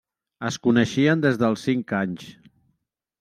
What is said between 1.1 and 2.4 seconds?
des dels cinc anys.